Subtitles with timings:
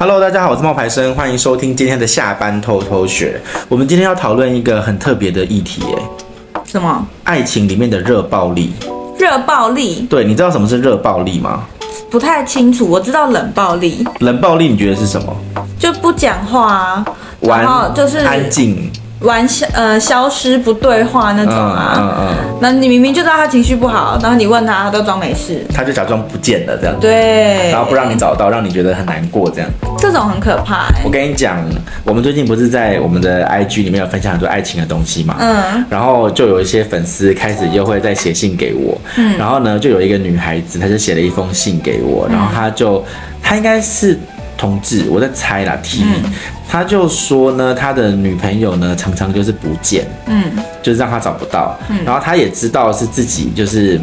[0.00, 3.40] Hello，大家好，我是冒牌生，欢迎收听今天的下班偷偷学。
[3.68, 7.04] 我们今天要讨论一个很特别的议题，哎，什么？
[7.24, 8.72] 爱情里面的热暴力。
[9.18, 10.06] 热暴力？
[10.08, 11.64] 对，你知道什么是热暴力吗？
[12.08, 14.06] 不太清楚，我知道冷暴力。
[14.20, 15.36] 冷暴力，你觉得是什么？
[15.80, 17.04] 就不讲话
[17.40, 18.88] 然后就是安静。
[19.20, 26.94] 玩消呃消失不对话那种啊，嗯嗯，那、嗯、你明明就知道他情绪不好，然后你问他，他都装没事，他就假装不见了这样。
[26.94, 29.68] 子，对，然后不让你找到，让你觉得很难过这样，
[29.98, 31.02] 这种很可怕、欸。
[31.04, 31.64] 我跟你讲，
[32.04, 43.04] 我们最近不是在我们的 IG 里面有分享很多爱情的东西嘛，嗯，然后就有一些粉丝开始又会再写信给我，嗯，然后呢，就有一个女孩子，她就写了一封信给我，然后她就，
[43.42, 44.16] 她应该是。
[44.58, 45.78] 同志，我在猜啦。
[45.82, 46.30] T，、嗯、
[46.68, 50.42] 他就说呢，他的女朋友呢常常就是不见，嗯，
[50.82, 54.00] 就是让他找不到，嗯，然后他也知道是自己就是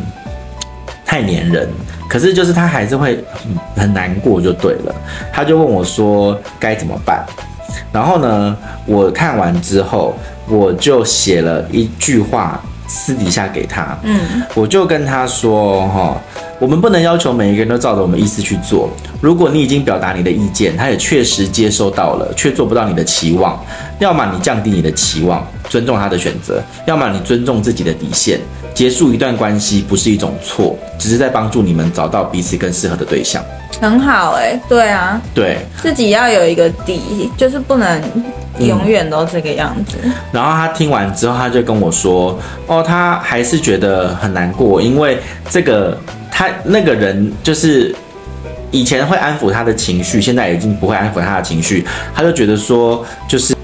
[1.05, 1.69] 太黏人，
[2.07, 3.23] 可是就是他还是会
[3.75, 4.95] 很难过就对了。
[5.33, 7.23] 他就问我说该怎么办，
[7.91, 16.21] 然后呢，我看完之后，我就写了一句话私底下给他，嗯，我就跟他说哈。
[16.57, 18.89] 我们不能要求每一个人都照着我们意思去做。
[19.19, 23.61] 如果你已经表达你的意见，他也确实接收到了，却做不到你的期望，
[23.99, 28.39] 要么你降低你的期望，尊重他的选择；要么你尊重自己的底线。
[28.73, 33.43] 结束一段关系不是一种错，只是在帮助你们找到彼此更适合的对象。
[33.81, 38.01] 很好哎、欸，对啊，对，自己要有一个底，就是不能
[38.59, 40.11] 永远都这个样子、嗯。
[40.31, 45.17] 然后他听完之后，他就跟我说：“哦，他还是觉得很难过，因为
[45.49, 45.97] 这个。”
[46.37, 47.95] 他那个人就是
[48.69, 51.87] 以前会安抚他的情绪，现在已经不会安抚他的情绪。
[52.13, 53.55] 他就觉得说，就是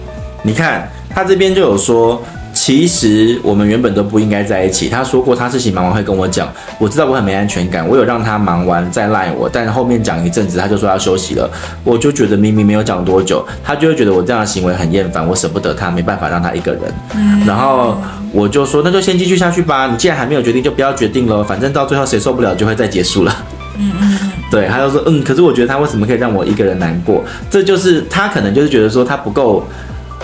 [0.41, 2.23] 你看他这边就有说，
[2.61, 4.87] 其实我们原本都不应该在一起。
[4.87, 11.49] 他说过，他事情忙完会跟我讲，我知道我很没安全感，我有让他忙完再赖我，但后面讲一阵子，他就说要休息了。
[11.83, 16.81] 我就觉得明明没有讲多久，他就会觉得我这样的行为很厌烦，我舍不得他，没办法让他一个人。
[17.47, 17.97] 然后。
[18.33, 19.87] 我就说，那就先继续下去吧。
[19.87, 21.43] 你既然还没有决定，就不要决定了。
[21.43, 23.45] 反正到最后谁受不了，就会再结束了。
[23.77, 24.31] 嗯嗯嗯。
[24.49, 27.21] 对，他就说，嗯，可是我觉得他为什么可以让我一个人难过？
[27.49, 29.67] 这就是他可能就是觉得说他不够，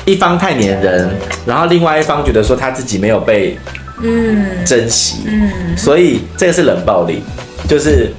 [0.05, 1.09] 一方太黏人，
[1.45, 3.57] 然后另外一方觉得说他自己没有被
[4.01, 7.21] 嗯珍惜，嗯，所以这个是冷暴力，
[7.67, 8.11] 就是。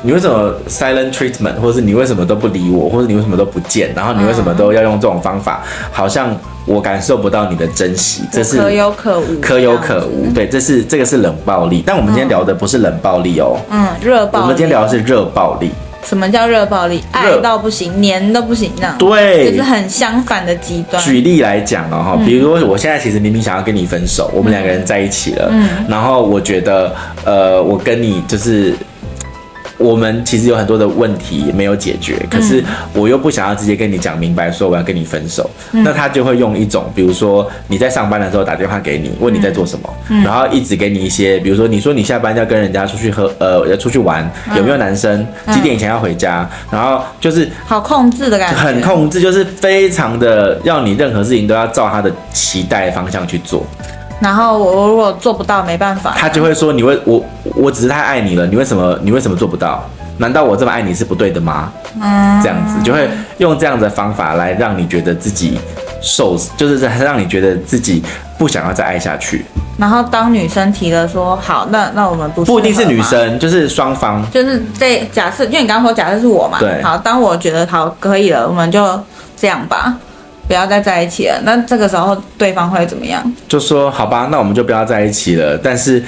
[0.00, 5.64] 你为什么 silent treatment，或者是你为什么都不理我，或者你为什么都不见，然后你为什么都要用这种方法？
[5.90, 6.32] 好像
[6.66, 10.32] 我感受不到你的珍惜，这是可有可无，可有可无。
[10.32, 11.82] 对，这是这个是冷暴力。
[11.84, 14.42] 但我们今天聊的不是冷暴力哦，嗯，热暴力。
[14.44, 15.72] 我们今天聊的是热暴力。
[16.08, 17.02] 什么叫热暴力？
[17.12, 18.96] 爱到不行，黏都不行，那样。
[18.98, 21.02] 对，就是很相反的极端。
[21.02, 28.74] 举例来讲哦，哈，比如说我现在其实明明想要跟你分手，我们两个人在一起了，嗯，然后我觉得，呃，我跟你就是。
[29.78, 32.62] 我们其实有很多的问题没有解决，可是
[32.92, 45.24] 我又不想要直接跟你讲明白，说我要跟你分手，嗯、那他就会用一种，比如说你在上班的时候打电话给你，问你在做什么，嗯、然后一直给你一些，比如说你说你下班要跟人家出去喝，呃，要出去玩，有没有男生？
[45.52, 46.48] 几点以前要回家？
[46.70, 53.64] 然后就是好控制的感觉，很控制，就是非常的要你任何事情都要照他的期待方向去做。
[54.20, 57.24] 然后我如果做不到，没办法，他就会说：“你为我，
[57.54, 59.82] 我只是太爱你了，你为什么，你为什么做不到？
[60.16, 63.08] 难道我这么爱你是不对的吗？”嗯，这样子就会
[63.38, 65.60] 用这样的方法来让你觉得自己
[66.02, 68.02] 受，就是让你觉得自己
[68.36, 69.44] 不想要再爱下去。
[69.78, 79.00] 然后当女生提了说：“好，那那我们不不一定是女生，就是双方，就是这假设，因为你刚刚说假设是我嘛，对，好，当我觉得好可以了，我们就
[79.36, 79.96] 这样吧。”
[80.48, 83.22] 不要再在一起了，那这个时候对方会怎么样？
[83.46, 85.56] 就说好吧，那我们就不要在一起了。
[85.62, 86.02] 但是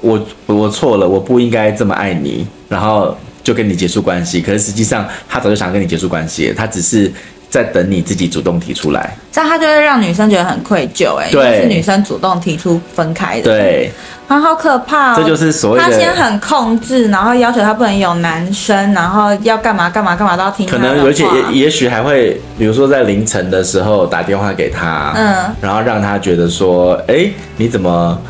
[0.00, 3.14] 我我错了，我不应该这么爱你，然后
[3.44, 4.40] 就跟你结束关系。
[4.40, 7.12] 可是实际上他早就想跟你结束关系，他只是
[7.50, 9.14] 在等你自己主动提出来。
[9.30, 13.92] 这样他就会让女生觉得很愧疚，哎，对，是女生主动提出分开的，对。
[14.28, 15.14] 啊，好可怕哦！
[15.16, 20.66] 这就是所谓的他先很控制，然后要求他不能有男生，然后要干嘛干嘛干嘛都要听。
[20.66, 28.20] 可能而且也也许还会，比如说在凌晨的时候打电话给他，嗯，然后让他觉得说，哎，你怎么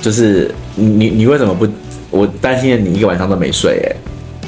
[0.00, 1.66] 就是你你为什么不？
[2.10, 3.96] 我担心你一个晚上都没睡，哎。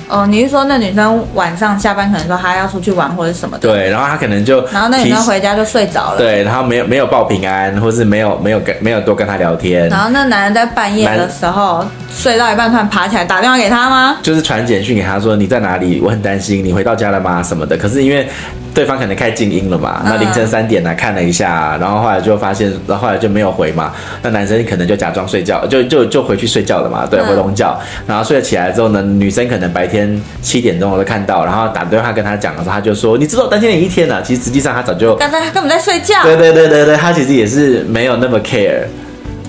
[0.08, 3.68] 哦，你是说那女生晚上下班可能说她要出去玩或者什么的？
[3.68, 6.18] 对，然后她可能就，然后那女生回家就睡着了。
[6.18, 9.88] 对，然后没有没有报平安，或是没有没有跟没有多跟她聊天。
[9.88, 14.18] 然后那男人在半夜的时候男睡到一半突然爬起来打电话给他吗？
[14.22, 16.00] 就是传简讯给他说，你在哪里？
[16.02, 17.42] 我很担心，你回到家了吗？
[17.42, 17.76] 什么的。
[17.76, 18.26] 可是因为
[18.74, 23.92] 对方可能开静音了嘛，那凌晨三点来看了一下，然后后来就发现，然后后来就没有回嘛。
[24.22, 27.06] 那男生可能就假装睡觉，就就就回去睡觉了嘛。
[27.06, 27.78] 对，回笼觉。
[28.06, 30.20] 然后睡了起来之后呢，女生可能白天。
[30.40, 36.22] 七点钟我都看到，然后打电话跟他讲的时候，他就说：“你知道我担心你一天了。”其实实际上他早就刚才他根本在睡觉。
[36.22, 38.84] 对对对对对，他其实也是没有那么 care。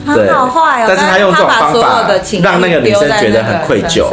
[0.06, 0.86] 对，好坏哦。
[0.88, 2.08] 但是他用这种方法
[2.42, 4.06] 让那个女生觉得很愧疚。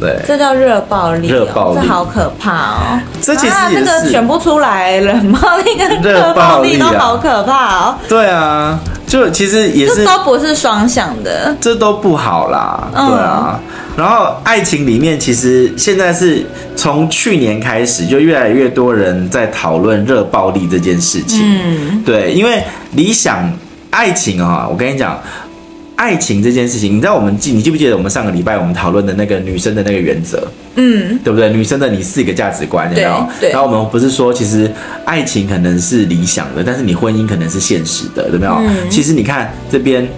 [0.00, 3.00] 对，这叫热暴力，热暴力，这好可怕哦。
[3.20, 7.94] 这其实这个选不出来，冷 暴力跟热暴力都好可怕哦。
[8.08, 8.76] 对啊，
[9.06, 12.88] 就其实也是，这都不是双向的，这都不好啦。
[12.92, 13.60] 对啊，
[13.96, 16.44] 然后爱情里面其实现在是
[16.74, 21.40] 从去年开始，就越来越多人在讨论热暴力这件事情。
[21.44, 22.60] 嗯，对，因为
[22.96, 23.48] 理想
[23.92, 25.22] 爱情啊，我跟你讲。
[25.94, 30.50] 爱情这件事情，你知道我们记，你记不记得我们上个礼拜我们讨论的那个女生的那个原则？
[30.74, 31.48] 嗯，对不对？
[31.50, 33.24] 女生的你四个价值观，有没有？
[33.38, 33.50] 对。
[33.52, 34.68] 然后我们不是说，其实
[35.04, 38.52] 爱情可能是理想的，但是你婚姻可能是现实的，对没有？
[38.66, 38.90] 嗯。
[38.90, 40.08] 其实你看这边。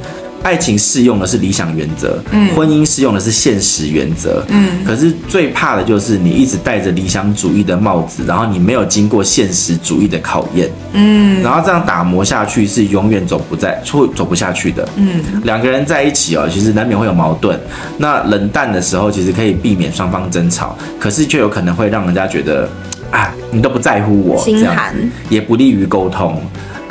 [0.45, 4.85] 爱情适用的是理想原则，嗯，婚姻适用的是现实原则，嗯。
[4.85, 11.43] 可是最怕的就是你一直戴着理想主义的帽子，然后你没有经过现实主义的考验，嗯。
[11.43, 15.23] 然后这样打磨下去是永远走不在，会走不下去的，嗯。
[15.45, 17.59] 两个人在一起哦，其实难免会有矛盾。
[17.97, 22.69] 那冷淡的时候，其实可以避免双方争吵，可是却有可能会让人家觉得，
[23.11, 24.95] 啊，你都不在乎我，心寒，
[25.31, 26.39] 也不利于沟通。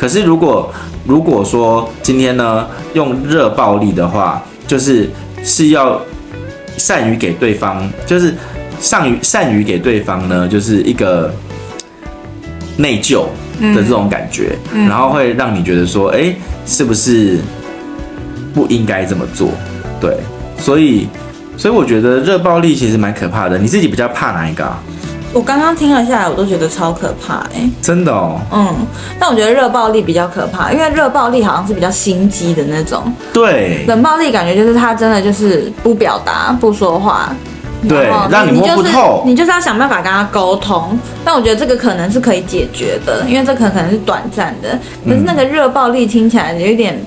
[0.03, 0.69] 可是如果
[1.05, 5.09] 如果说今天呢，用热暴力的话，就是
[5.45, 5.97] 是要
[6.75, 8.35] 善于给对方，就是
[8.81, 11.33] 善于善于给对方呢，就是一个
[12.75, 13.23] 内疚
[13.61, 16.35] 的这种感觉，嗯，然后会让你觉得说，哎，
[16.65, 17.39] 是不是
[18.53, 19.51] 不应该这么做？
[20.01, 20.17] 对，
[20.57, 21.07] 所以
[21.55, 23.57] 所以我觉得热暴力其实蛮可怕的。
[23.57, 24.83] 你自己比较怕哪一个啊？
[25.33, 27.71] 我刚刚听了下来，我都觉得超可怕哎、欸！
[27.81, 28.39] 真的哦。
[28.51, 28.67] 嗯，
[29.19, 33.03] 但我觉得热暴力比较可怕，因为热暴力好像是比较心机的那种。
[33.33, 33.83] 对。
[33.87, 37.35] 冷暴力感觉就是他真的就是不表达、不说话。
[37.89, 38.11] 对。
[38.29, 39.23] 让你摸不透。
[39.25, 40.97] 你就是要想办法跟他沟通。
[41.25, 44.77] 但我觉得这个可能是可以解决的，因为这可能是短暂的。
[45.03, 47.03] 可是那个热暴力听起来有点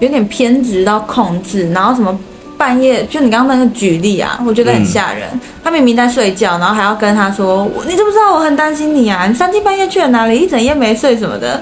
[0.00, 2.18] 有点偏执到控制，然后什么？
[2.60, 5.26] 半夜就你刚刚那个举例啊，我觉得很吓人。
[5.32, 5.40] 嗯。
[5.64, 9.26] 他明明在睡觉，然后还要跟他说：“你知不知道我很担心你啊？
[9.26, 10.38] 你三更半夜去了哪里？
[10.38, 11.58] 一整夜没睡什么的。”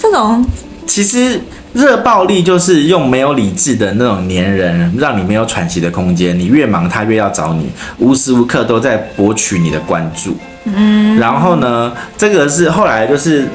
[0.00, 0.42] 这种
[0.86, 1.38] 其实
[1.74, 6.38] 热暴力就是用没有理智的那种黏人，让你没有喘息的空间。
[6.38, 10.34] 你越忙，他越要找你，无时无刻都在博取你的关注。
[10.64, 13.46] 嗯，然后呢，这个是后来就是。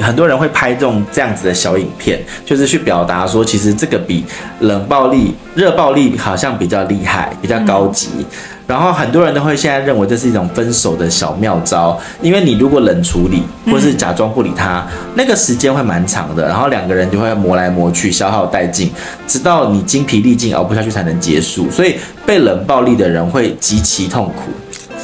[0.00, 4.24] 很多人会拍这种这样子的小影片，就是去表达说，其实这个比
[4.60, 8.08] 冷暴力、热暴力好像比较厉害，比较高级。
[8.18, 8.24] 嗯。
[8.66, 14.82] 然后很多人都会现在认为这是一种分手的小妙招，因为你如果冷处理，或是假装不理他，
[15.14, 18.90] 那个时间会蛮长的，然后两个人就会磨来磨去，消耗殆尽，
[19.26, 21.70] 直到你精疲力尽熬不下去才能结束。
[21.70, 24.50] 所以被冷暴力的人会极其痛苦。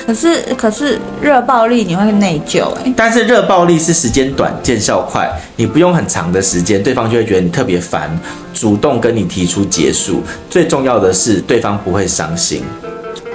[0.06, 2.92] 可是，可是热暴力你会内疚哎。
[2.96, 8.10] 但是热暴力是时间短见效快，你不用很长的时间，对方就会觉得你特别烦，
[8.52, 10.22] 主动跟你提出结束。
[10.48, 12.62] 最重要的是，对方不会伤心。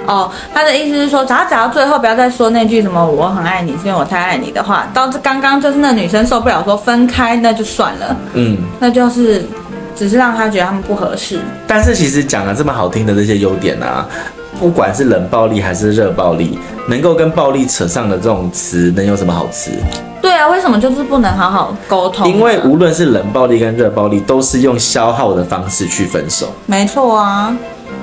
[0.06, 8.16] 哦，他的意思是说，只要讲到最后不要再说那句什么“我很爱你”是因为我太爱你的话，到这刚刚就是那女生受不了说分开，那就算了。
[8.34, 9.44] 嗯，那就是
[9.96, 11.40] 只是让他觉得他们不合适。
[11.66, 14.06] 但是其实讲了这么好听的这些优点啊。
[14.58, 16.58] 不管是冷暴力还是热暴力，
[16.88, 19.70] 能够跟暴力扯上的这种词，能有什么好词？
[20.22, 22.28] 对啊，为什么就是不能好好沟通？
[22.28, 26.48] 因为无论是冷暴力跟热暴力，都是用消耗的方式去分手。
[26.64, 27.56] 没错啊，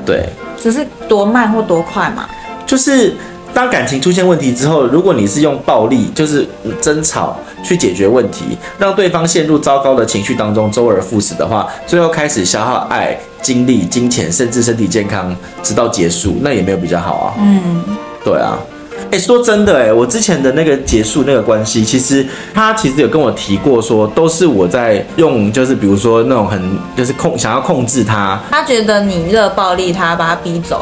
[0.06, 2.28] 对，只是多慢或多快嘛。
[2.66, 3.14] 就是
[3.54, 6.48] 当感情出现问题之后，如果你是用暴力，就是
[6.82, 13.18] 争吵去解决问题，让对方陷入糟糕的情绪当中，周而复始的话，最后开始消耗爱。
[13.42, 17.34] 精力、金钱，甚至身体健康，直到结束，那也没有比较好啊。
[17.40, 17.84] 嗯，
[18.24, 18.58] 对啊。
[19.12, 28.40] 哎、说真的、欸，哎，我之前的那个结束那个关系，其实他其实有跟我提过，说都是我在用，就是比如说那种很，就是控想要控制他。
[28.50, 30.82] 他觉得你热暴力他，把他逼走。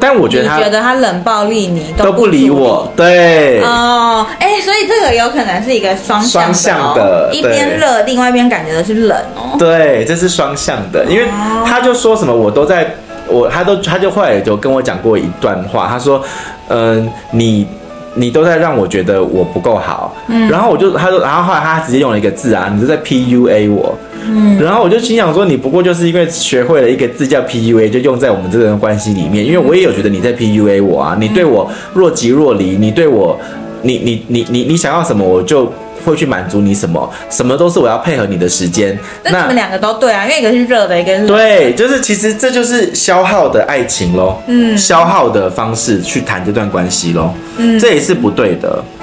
[0.00, 3.62] 但我觉得他觉得他冷暴力你都不理我，对。
[3.62, 9.16] 哦，哎、欸，所以这个有可能是一个双向的、一边热，另外一边感觉的是冷。
[9.36, 9.56] 哦。
[9.58, 11.28] 对，这是双向的，因为
[11.66, 12.94] 他就说什么我都在，
[13.28, 16.22] 我他都他就后来就跟我讲过一段话，他说，
[16.68, 17.66] 嗯、呃，你
[18.14, 20.14] 你都在让我觉得我不够好，
[20.50, 23.96] 然后我就他说，然后后来他直接用了一个字啊，你是在 PUA 我。
[24.26, 29.44] 嗯，然后我就心想说，你不过就是因为学会了一个字叫 PUA，就用在我们这段关系里面。
[29.44, 33.38] 因为我也有觉得你在 PUA 我啊，你对我若即若离，你对我
[33.82, 35.72] 你你你你你想要什么，我就
[36.04, 38.98] 会去满足你什么，什么都是我要配合你的时间。
[39.24, 48.82] 那你们两个都对啊，因为一个是热的，一个是对，就是其实这就是消耗的爱情喽，嗯，消耗的方式去谈这段关系喽，嗯，这也是不对的。
[48.98, 48.99] 嗯，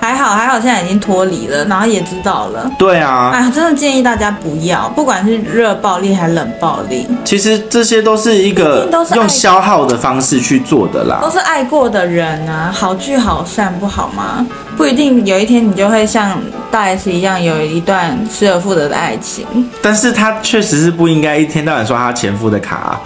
[0.00, 2.70] 还好还好，现在已经脱离了，然后也知道了。
[2.78, 11.18] 对啊，哎，真的建议大家不要，不管是热暴力还是冷暴力，其实这些都是一个用消耗的方式去做的啦。
[11.22, 14.46] 都是爱过的人啊，好聚好散不好吗？
[14.76, 16.40] 不一定有一天你就会像
[16.70, 19.44] 大 S 一样有一段失而复得的爱情。
[19.82, 23.00] 但是他确实是不应该一天到晚刷他前夫的卡啊。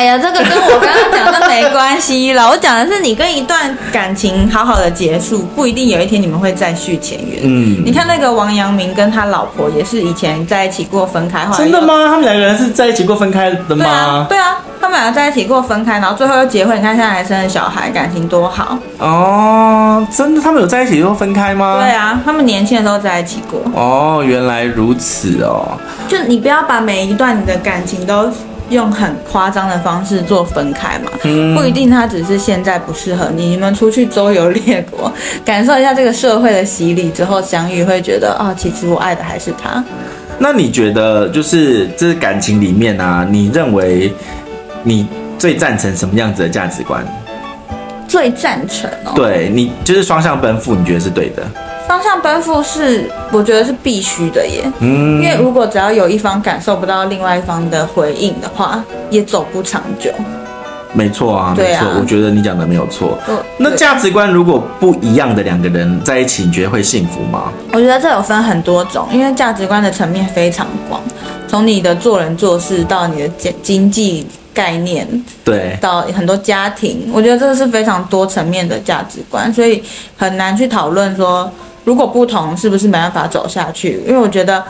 [0.00, 2.48] 哎呀，这个跟我刚刚讲的没关系了。
[2.48, 7.40] 我讲的是你跟一段感情好好的结束，不一定有一天你们会再续前缘。
[7.42, 11.46] 嗯，你看那个王阳明跟他老婆也是以前在一起过，分开。
[11.54, 12.06] 真的吗？
[12.08, 13.84] 他们两个人是在一起过分开的吗？
[13.84, 16.78] 对啊，对啊，他们两个在一起过分开，然后最后又结婚。
[16.78, 18.78] 你看现在还生了小孩，感情多好。
[18.96, 21.76] 哦，真的，他们有在一起又分开吗？
[21.82, 23.60] 对啊，他们年轻的时候在一起过。
[23.74, 25.76] 哦，原来如此哦。
[26.08, 28.32] 就你不要把每一段你的感情都。
[28.70, 31.10] 用很夸张的方式做分开嘛，
[31.54, 33.50] 不一定他只是现在不适合你。
[33.50, 35.12] 你们出去周游列国，
[35.44, 39.84] 感受一下这个社会的洗礼之后相遇，会觉得啊，其实我爱的还是他。
[40.38, 44.12] 那你觉得，就是这是感情里面啊，你认为
[44.82, 45.06] 你
[45.38, 47.04] 最赞成什么样子的价值观？
[48.08, 51.42] 最赞成哦，对你就是双向奔赴，你觉得是对的。
[51.90, 58.80] 双向奔赴是我觉得是必须的耶，嗯，因为如果只要有一方感受不到另外一方的回应的话，
[59.10, 60.08] 也走不长久。
[60.92, 63.18] 没错啊，没错，我觉得你讲的没有错。
[63.58, 67.52] 那价值观如果不一样的两个人在一起，你觉得会幸福吗？
[67.72, 71.00] 我觉得这有分很多种，因为价值观的层面非常广，
[71.48, 74.24] 从你的做人做事到你的经经济。
[74.52, 75.06] 概念
[75.44, 79.80] 对，到很多家庭，我觉得这个是非常多层面的价值观，所以
[80.16, 81.50] 很难去讨论说
[81.84, 84.02] 如果不同是不是没办法走下去。
[84.06, 84.64] 因为我觉得，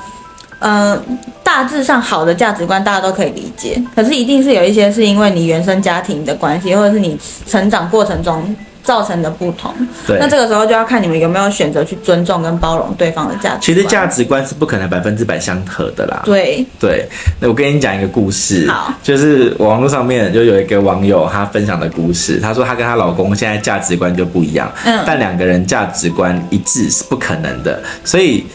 [0.61, 8.55] 嗯、大致上好的价值观大家都可以理解，可是一定是有一些是因为你原生家庭的关系，或者是你成长过程中。
[8.83, 9.73] 造成的不同，
[10.07, 13.61] 对，那这个时候就要看你们有没有选择去尊重跟包容对方的价值观。
[13.61, 16.23] 其实价值观是不可能百分之百相合的啦。
[16.25, 17.07] 对对，
[17.39, 28.47] 那我跟你讲一个故事，好，就是网络上面就有一个网友他分享的故事，她说她跟她老公现在价值观就不一样，嗯，但两个人价值观一致是不可能的，所以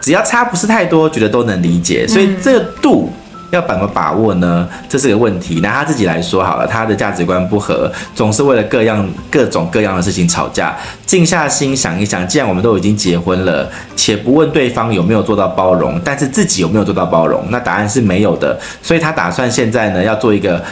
[0.00, 3.10] 只要差不是太多，觉得都能理解，所以这个度。
[3.54, 4.68] 要怎么把握呢？
[4.88, 5.60] 这是个问题。
[5.60, 10.76] 拿他自己来说好了，他的价值观不合，总是为了各样各种各样的事情吵架。
[11.06, 17.44] 静下心想一想，既然我们都已经结婚了，且不问对方有没有做到包容，但是自己有没有做到包容？
[17.50, 18.58] 那答案是没有的。
[18.82, 20.62] 所以他打算现在呢，要做一个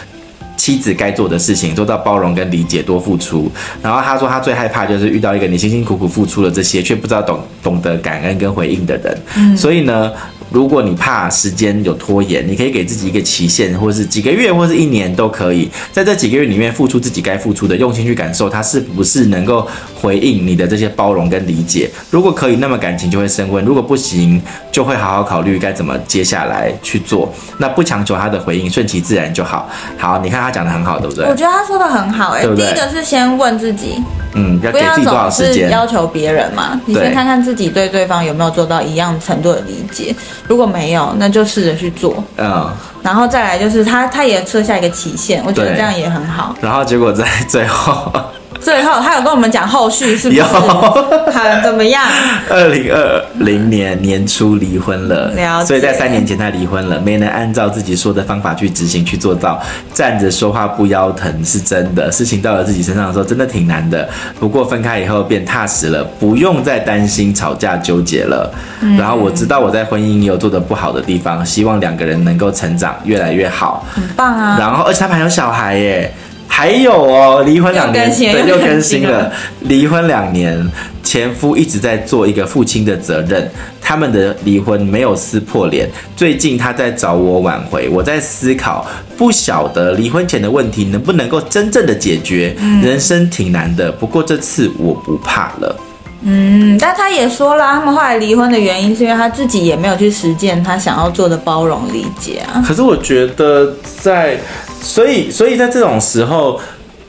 [0.57, 3.51] 妻子该做的事情，做到包容跟理解，多付出。
[3.81, 9.19] 然后他说，他最害怕就是遇到一个你辛辛苦苦付出了这些，却不知道懂懂得感恩跟回应的人。
[9.37, 10.11] 嗯，所以呢。
[10.53, 15.71] 如果你怕时间有拖延，你可以给自己一个期限，或者是几个月，或是一年都可以。
[15.91, 21.91] 在这几个月里面，付出自己该付出的，用心去感受他是不是能够回应你的这些包容跟理解。
[22.11, 24.41] 如果可以，那么感情就会升温；如果不行，
[24.71, 27.33] 就会好好考虑该怎么接下来去做。
[27.59, 29.71] 那不强求他的回应，顺其自然就好。
[29.97, 31.25] 好，你看他讲的很好，对不对？
[31.27, 34.03] 我觉得他说的很好，欸，哎，第一个是先问自己。
[34.35, 35.69] 嗯，要给自己多少时间？
[35.69, 40.15] 要求别人嘛，你先看看自己对对方有没有做到一样程度的理解。
[40.49, 42.23] 如果没有，那就试着去做。
[42.37, 42.69] 嗯，
[43.03, 46.55] 然后再来就是他，他也设下一个期限，我觉得这样也很好。
[46.61, 48.13] 然后结果在 最后。
[48.63, 50.41] 最后，他有跟我们讲后续是不是？
[50.41, 50.45] 有，
[51.33, 52.03] 很怎么样？
[52.49, 55.65] 二零二零年年初离婚了，了。
[55.65, 59.61] 所以在三年前他离婚了，没能按照自己说的方法去执行去做到。
[59.93, 64.09] 站着说话不腰疼是真的，事情到了自己身上的时候真的挺难的。
[64.39, 68.53] 不过分开以后变踏实了，不用再担心吵架纠结了。
[68.81, 68.97] 嗯。
[68.97, 73.85] 然后我知道我在婚姻也有做得不好的地方，希望两个人能够成长越来越好。
[73.93, 74.57] 很棒啊！
[74.59, 76.15] 然后而且他们还有小孩耶。
[76.55, 79.33] 还有哦，离婚两年，对，又更新了。
[79.63, 80.71] 离婚两年，
[81.03, 83.51] 前夫一直在做一个父亲的责任。
[83.81, 85.91] 他们的离婚没有撕破脸。
[86.15, 92.55] 最近他在找我挽回，我在思考，不晓得离婚前的问题能不能够真正的解决。
[92.83, 95.75] 人生挺难的，不过这次我不怕了。
[96.25, 102.65] 嗯，但他也说了，他们后来离婚的原因是因为他自己也没有去实践他想要做的包容理解啊。
[102.67, 104.39] 可是我觉得在。
[104.85, 106.61] 所以，所以在这种时候，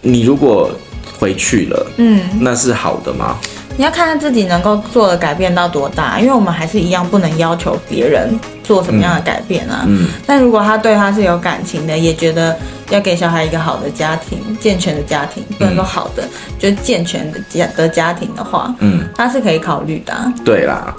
[0.03, 0.69] 你如果
[1.17, 3.35] 回去了，嗯，那是好的吗？
[3.75, 9.83] 你要看他自己能够做的改变到多大，因为我们还是一样不能要求别人做什么样的改变啊。
[9.87, 10.07] 嗯。
[10.27, 12.55] 但如果他对他是有感情的，也觉得
[12.91, 20.31] 要给小孩一个好的家庭、健全的家庭，不能说好的，嗯、就是健全的家的家庭的话，嗯，他是可以考虑的、啊。
[20.45, 20.93] 对啦。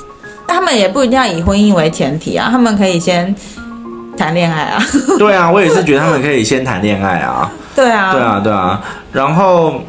[0.48, 3.34] 他们也不一定要以婚姻为前提啊，他们可以先
[4.16, 4.82] 谈恋爱啊。
[5.16, 7.50] 对啊，我也是觉得他们可以先谈恋爱啊。
[7.74, 8.12] 对啊。
[8.12, 8.82] 对啊，对啊。
[9.12, 9.80] 然后。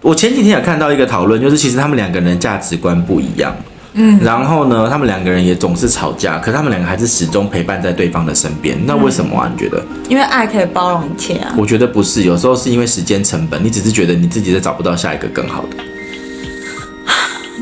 [0.00, 3.54] 我前几天有看到一个讨论，就是其实他们两个人价值观不一样，
[3.94, 8.78] 嗯，然后呢，他们两个人也总是吵架，可他们两个还是始终陪伴在对方的身边。
[8.86, 9.50] 那为什么啊？
[9.52, 9.84] 你觉得？
[10.08, 11.52] 因为爱可以包容一切啊。
[11.58, 15.76] 我觉得不是，有时候是因为时间成本，你只是觉得你自己在找不到下一个更好的。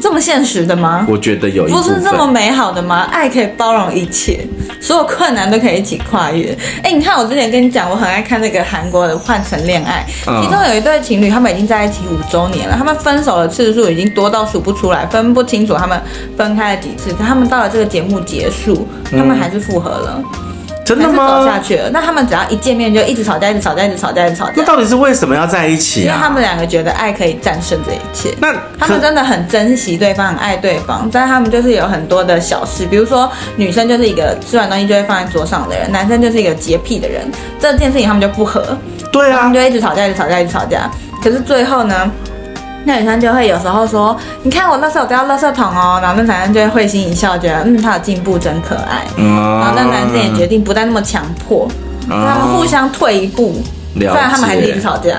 [0.06, 1.04] 这么现实的吗？
[1.08, 3.08] 我觉得有不是这么美好的吗？
[3.10, 4.46] 爱可以包容一切，
[4.80, 6.56] 所有困难都可以一起跨越。
[6.80, 10.06] 哎，你看我之前跟你讲，我很爱看那个韩国的《换乘恋爱》，
[10.44, 16.00] 其中有一对情侣，他们已经在一起五周年了，他们分手的次数已经多到数不出来，分不清楚他们
[16.36, 17.10] 分开了几次。
[17.10, 20.22] 可他们到了这个节目结束，他们还是复合了。
[20.22, 20.45] 嗯
[20.86, 21.40] 真的吗？
[21.40, 21.90] 走下去了。
[21.90, 24.52] 那他们只要一见面就一直吵架，一直吵架，一直吵架，一直吵架。
[24.56, 26.04] 那到底是为什么要在一起啊？
[26.06, 28.32] 因为他们两个觉得爱可以战胜这一切。
[28.40, 31.10] 那他们真的很珍惜对方，很爱对方。
[31.12, 37.28] 但他们就是有很多的小事，比如说女生就是一个吃完东西就会放在桌上的人，男生就是一个洁癖的人。
[37.58, 38.64] 这件事情他们就不合。
[39.10, 39.38] 对啊。
[39.40, 40.88] 他们就一直吵架，一直吵架，一直吵架。
[41.20, 42.08] 可是最后呢？
[42.86, 49.04] 那女生就会有时候说：“你看我垃圾，我都要垃圾桶哦。”然后那男生就会会心一笑，觉得嗯，他有进步，真可爱。
[49.16, 49.60] 嗯。
[49.60, 51.68] 然后那男生也决定不再那么强迫，
[52.08, 53.60] 让他们互相退一步。
[53.98, 55.10] 虽然他们还是一直吵架。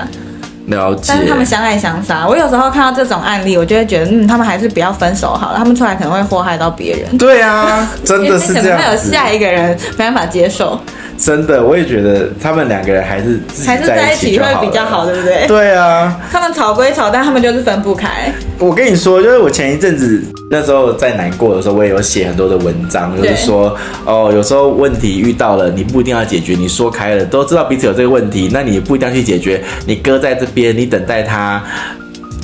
[0.68, 1.02] 了解。
[1.08, 2.26] 但是他们相爱相杀。
[2.26, 5.58] 我有时候看到这种案例，我就会觉得嗯，他们还是不要分手好了。
[5.58, 7.18] 他们出来可能会祸害到别人。
[7.18, 8.78] 对啊，真的是这样。
[8.78, 10.80] 可能会有下一个人没办法接受。
[11.18, 15.46] 真的，我也觉得他们两个人还是还是在一起会比较好，对不对？
[15.48, 18.32] 对啊，他们吵归吵，但他们就是分不开。
[18.58, 31.60] 我跟你说，就是我前一阵子那时候在难过的时候，我也有写很多的文章，就是说哦，有时候问题遇到了，你不一定要解决，你说开了，都知道彼此有这个问题，那你也不一定要去解决，你搁在这边，你等待他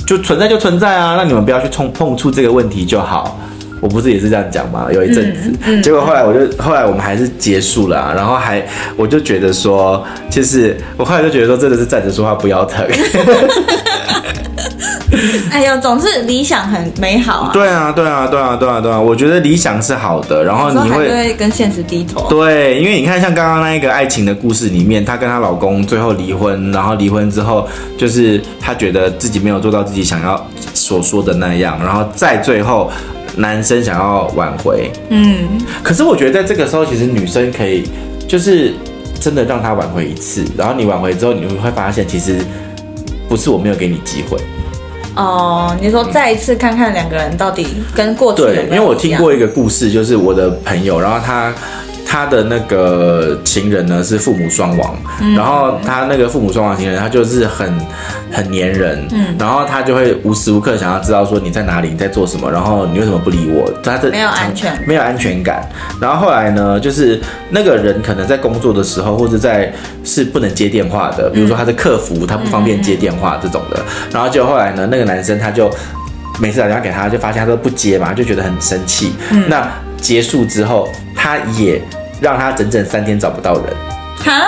[0.05, 3.39] 就存在就存在啊，那你们不要去冲碰触这个问题就好。
[3.85, 4.87] 我不是也是这样讲吗？
[4.91, 8.65] 有一阵子，嗯嗯、结果后来我就后来我们还是结束了、啊，然后还
[8.97, 12.83] 我就觉得说，就是我后来就觉得说，真的是站着说话不腰疼。
[15.51, 17.51] 哎呦，总是理想很美好啊！
[17.53, 18.99] 对啊，对啊，对啊，对啊，对啊！
[18.99, 22.27] 我觉得理想是好的，然后你会，会跟现实低头。
[22.27, 32.91] 对，因为你看，像刚刚那一个爱情的故事里面，她跟她老公最后离婚，然后离婚之后，就是她觉得自己没有做到自己想要所说的那样，然后再最后。
[33.37, 35.47] 男生想要挽回，嗯，
[35.83, 37.83] 可是我觉得在这个时候，其实女生可以
[38.27, 38.73] 就是
[39.19, 42.37] 真的让他挽回一次，然后你挽回之后，你会发现其实
[43.27, 44.37] 不是我没有给你机会。
[45.15, 48.55] 哦，你说再一次看看两个人到底跟过去有有？
[48.55, 51.53] 对，因为我听过一个故事，就是我的朋友，然后他。
[52.05, 57.73] 他的那个情人呢是父母双亡，嗯、然后他那个父母双亡情人，他就是很
[58.31, 63.69] 很黏人，嗯，然后他就会无时无刻想要知道说你在哪里，你在做什么，然后你为什么不理我？
[63.83, 65.67] 他的没有安全，没有安全感。
[65.99, 73.83] 然后后来呢，就是那个人可能在工作的时候，或者在是不能接电话的，比如说他是客服，他不方便接电话这种的。
[74.11, 75.69] 然后就后来呢，那个男生他就
[76.39, 79.13] 每次打电话给他，就发现他都不接嘛，就觉得很生气。
[79.31, 79.67] 嗯，那
[80.01, 81.81] 结束之后，他也。
[82.21, 83.63] 让他整整三天找不到人，
[84.23, 84.47] 哈？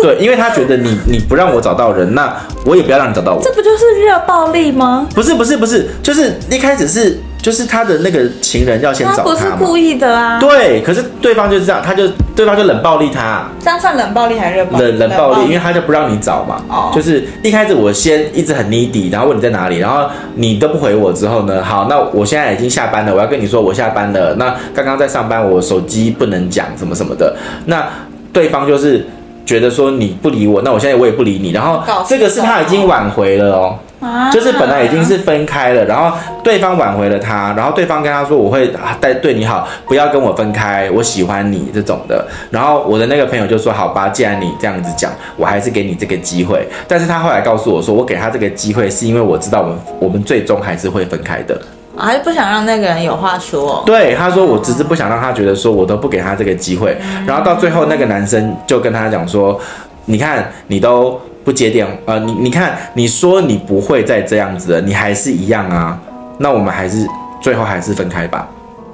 [0.00, 2.32] 对，因为他觉得你你不让我找到人，那
[2.64, 3.42] 我也不要让你找到我。
[3.42, 5.04] 这不就是热暴力吗？
[5.16, 10.38] 不是不是不是，就是一开始是就是他的那个情人要先找不是故意的啊。
[10.38, 12.06] 对，可是对方就是这样，他就
[12.36, 13.48] 对方就冷暴力他。
[13.58, 14.84] 这样算冷暴力还是热暴力？
[14.84, 16.62] 冷冷暴力，因为他就不让你找嘛。
[16.68, 16.92] 哦。
[16.94, 24.34] 就是一开始我先一直很 needy，然后问你在哪里，然后你都不回我之后呢，好，那我现在已经下班了，我要跟你说我下班了。
[24.34, 27.34] 那刚刚在上班，我手机不能讲什么什么的。
[27.64, 27.82] 那
[28.30, 29.06] 对方就是
[29.46, 31.52] 觉得说你不理我，那我现在我也不理你。
[31.52, 33.78] 然后这个是他已经挽回了哦。
[34.32, 42.24] 就是本来已经是分开了，然后对方挽回了他，然后对方跟他说，我会带对你好，不要跟我分开，我喜欢你这种的。
[42.50, 46.64] 然后我的那个朋友就说，好吧，既然你这样子讲，我还是给你这个机会。
[46.86, 51.60] 但是他后来告诉我说，我给他这个机会是因为我知道我们我们最终还是会分开的，
[51.96, 53.82] 还是不想让那个人有话说。
[53.84, 56.96] 对，他说我只是不想让他觉得说我都不给他这个机会。
[57.26, 59.60] 然后到最后那个男生就跟他讲说，
[60.04, 61.20] 你看你都。
[61.48, 65.98] 不接电话，呃，你你看，你说你不会再这样子了，你还是一样啊，
[66.36, 67.06] 那我们还是
[67.40, 68.46] 最后还是分开吧。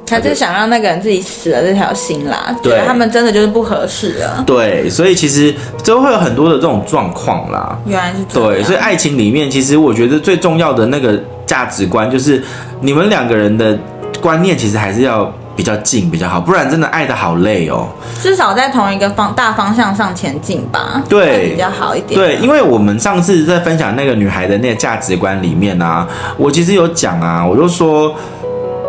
[0.07, 4.45] 他就想让那个人自己死了这条心啦，对，他们真的就是不合适了。
[4.47, 7.77] 对，所以其实就会有很多的这种状况啦。
[7.87, 8.53] 原来是这样。
[8.53, 12.41] 对，所以爱情里面，其实我觉得最重要的那个价值观，就是
[12.81, 13.77] 你们两个人的
[14.21, 17.89] 观念其实还是要比较近比较好，不然真的爱的好累哦。
[18.21, 22.19] 至少在同一个方大方向上前进吧，对，比较好一点。
[22.19, 28.15] 对，因为我们上次在分享那个女孩的那个价值观里面啊，我其实有讲啊，我就说。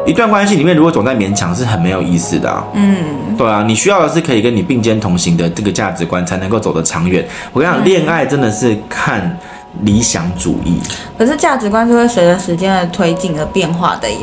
[0.07, 2.63] 一段关系里面，如果总在勉强，是很没有意思的啊。
[2.75, 2.95] 嗯，
[3.35, 7.25] 对啊，你需要的是可以跟你并肩同行的这个价值观，才能够走得长远。
[7.51, 9.35] 我跟你讲，恋爱真的是看
[9.83, 10.79] 理想主义，
[11.17, 14.17] 可是价值观是会随着时间的推进而变化的耶。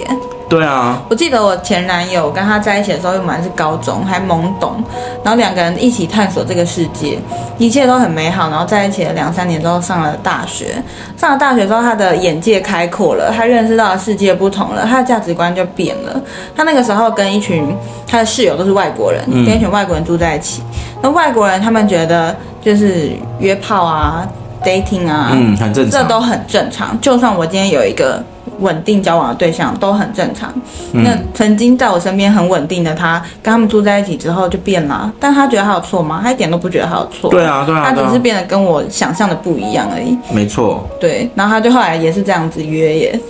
[0.49, 4.85] 对啊，我记得我前男友跟他在一起的时候，我们还是高中，还懵懂，
[5.25, 7.19] 然后两个人一起探索这个世界，
[7.57, 8.51] 一切都很美好。
[8.51, 10.83] 然后在一起了两三年之后，上了大学，
[11.17, 16.21] 上了大学之后，他的眼界开阔了，他认识到的世界不同了，他的价值观就变了。
[16.55, 17.75] 他那个时候跟一群
[18.07, 20.63] 他的室友都是外国人，跟一群外国人住在一起，
[21.01, 24.29] 那外国人他们觉得就是约炮啊、
[24.65, 27.01] dating 啊，嗯，很正常，这都很正常。
[27.01, 28.23] 就算我今天有一个。
[28.59, 30.53] 稳定交往的对象都很正常。
[30.93, 35.13] 嗯、那曾经在我身边很稳定的他，跟他们住在一起之后就变了。
[35.19, 36.21] 但他觉得他有错吗？
[36.23, 37.29] 他一点都不觉得他有错。
[37.29, 40.17] 对啊，对啊，他只是变得跟我想象的不一样而已。
[40.33, 40.87] 没错。
[41.01, 43.21] 对，然后他就后来也是这样子约耶。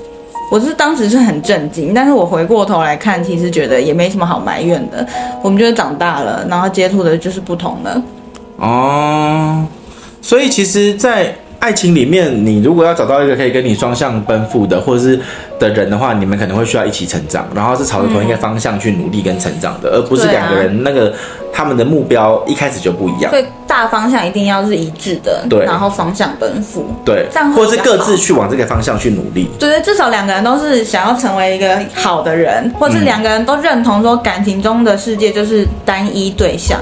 [0.51, 5.07] 我是当时是很震惊，但是我回过头来看，其实觉得也没什么好埋怨的。
[5.41, 8.03] 我们就是长大了，然后接触的就是不同的。
[8.59, 9.65] 哦，
[10.23, 11.35] 所以其实，在。
[11.63, 15.17] 爱情里面，你如果要找到一个可以跟你双向奔赴的，或者是
[15.61, 21.15] 的人的话，你们可能会需要一起成长，然后是朝着同一个方向去努力跟成长的，嗯、而不是两个人那个
[21.53, 23.31] 他们的目标一开始就不一样。
[23.31, 29.49] 所以大方向一定要是一致的，对，然后双向奔赴，对，这样或者是各自去往这个方向去努力。
[29.61, 36.81] 对对，至少两个人都是想要成为一个好的人，或是两个人都认同说感情中的世界就是单一对象。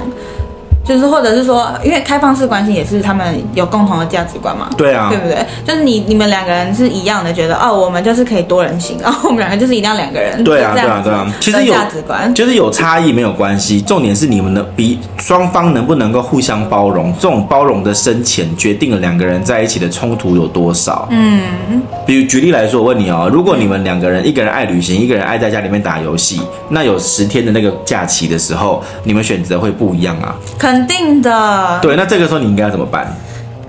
[0.83, 4.69] 就是，或者是说，因为开放式关系也是他们有共同的价值观嘛。
[4.75, 5.37] 对啊，对不对？
[5.65, 10.43] 就是你你们两个人是一样的，觉得哦，我们就是可以多人行，然 后我们两个就是一定要两个人。
[10.43, 11.31] 对啊，对啊，对啊。
[11.39, 21.07] 其实有价值观，就是有差异没有关系，重点是你们的比双方能不能够互相包容，这种包容的深浅决定了两个人在一起的冲突有多少。
[21.11, 30.35] 嗯，比如举例来说，我问你哦，如果你们两个人，一个人爱旅行，一个人爱在家里面打游戏，那有十天的那个假期的时候，你们选择会不一样啊？
[30.71, 31.79] 肯定的。
[31.81, 33.05] 对，那这个时候你应该要怎么办？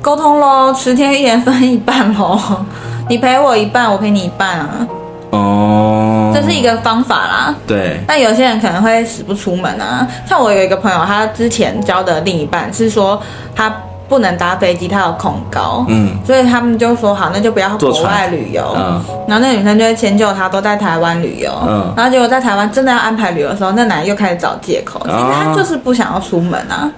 [0.00, 2.38] 沟通喽，十天一人分一半喽，
[3.10, 4.86] 你陪我一半，我陪你一半啊。
[5.30, 7.54] 哦，这是一个方法啦。
[7.66, 8.00] 对。
[8.06, 10.06] 但有些人可能会死不出门啊。
[10.28, 13.20] 像我有一个朋友，他之前交的另一半是说
[13.56, 13.74] 他
[14.12, 15.86] 不能搭飞机，他有恐高。
[15.88, 16.10] 嗯。
[16.22, 18.62] 所以他们就说好，那就不要国外旅游。
[18.76, 19.02] 嗯。
[19.26, 21.50] 然后那女生就会迁就他，都在台湾旅游。
[21.66, 21.90] 嗯。
[21.96, 26.92] 然后结果在台湾真的要安排旅游的时候，那男人又开始找借口，其实他就是不想要出门啊。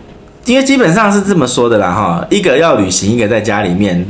[0.46, 4.04] 因为基本上是这么说的啦，哈，一个要旅行，一个在家里面，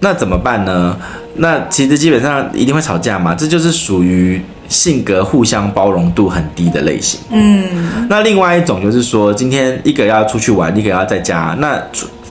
[0.00, 0.94] 那怎么办呢？
[1.36, 7.18] 那其实基本上一定会吵架嘛，这就是属于性格互相包容度很低的类型。
[7.30, 11.82] 嗯，那另外一种就是说，今天一个要出去玩，一个要在家，那。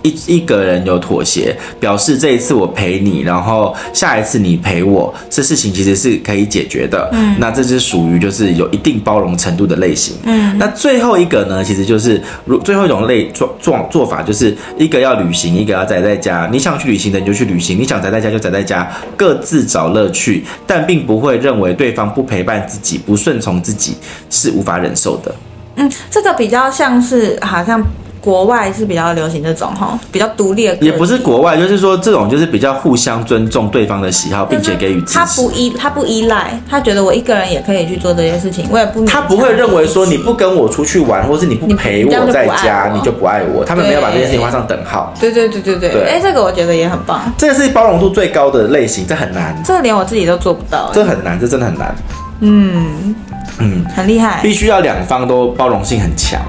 [0.04, 7.10] 一一个人有妥协，表示这一次我陪你，然后下一次你陪我，这事情其实是可以解决的。
[7.14, 10.16] 嗯，那这是属于就是有一定包容程度的类型。
[10.24, 16.50] 嗯，那最后一个呢，其实就是如最后一种类做做做法，就是一个要旅行，一个要宅在家。
[16.52, 23.96] 你想去旅行的你就去旅行，你想宅在家就宅在家，各自找乐趣，但并不会认为对方不陪伴自己、不顺从自己
[24.30, 25.36] 是无法忍受的。
[25.76, 27.84] 嗯，这个比较像是好像。
[28.22, 30.78] 国外是比较流行这种哈，比较独立的。
[30.80, 35.16] 也不是国外，就是说这种就是比较互相尊重对方的喜好，并且给予支持。
[35.16, 39.04] 他不依，他不依赖，他觉得我一个人也可以去做这些事情，我也不。
[39.06, 43.66] 他不会认为说你不跟我出去玩，或是你不陪我在家，你就不爱我。
[43.66, 45.12] 他们没有把这件事情画上等号。
[45.20, 46.04] 对对对对对。
[46.04, 47.22] 哎、欸，这个我觉得也很棒。
[47.38, 49.60] 这个是包容度最高的类型，这很难。
[49.66, 50.92] 这个连我自己都做不到。
[50.94, 51.96] 这很难，这真的很难。
[52.42, 53.16] 嗯
[53.60, 54.40] 嗯，很厉害。
[54.44, 56.40] 必须要两方都包容性很强。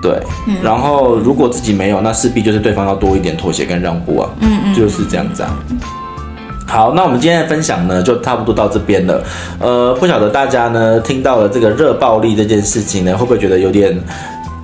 [0.00, 0.12] 对，
[0.46, 5.56] 嗯、然后如果自己没有，那势必就是对方要多一点妥协跟让步啊，嗯嗯，就是这样子啊。
[6.66, 9.24] 好，那我们今天的分享呢，就差不多到这边了。
[9.58, 13.98] 呃，不晓得大家呢听到了这个热暴力这件事情呢，会不会觉得有点？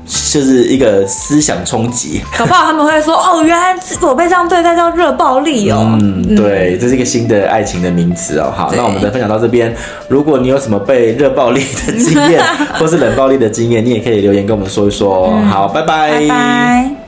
[0.06, 5.98] 就是一个思想冲击，搞不好他们会说哦，原来我被这样对待叫热暴力哦。
[6.00, 8.52] 嗯，对，这是一个新的爱情的名词哦。
[8.54, 9.74] 好，那我们的分享到这边，
[10.08, 12.42] 如果你有什么被热暴力的经验，
[12.78, 15.30] 或是冷暴力的经验，你也可以留言跟我们说一说。
[15.32, 16.10] 嗯、好，拜拜。
[16.10, 17.03] 拜拜。